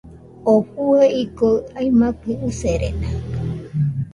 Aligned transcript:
Oo 0.51 0.61
jue 0.69 1.03
igoɨ 1.21 1.51
aimakɨ 1.77 2.31
userena. 2.47 3.09